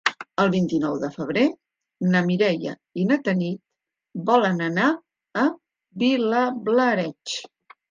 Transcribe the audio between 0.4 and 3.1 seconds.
El vint-i-nou de febrer na Mireia i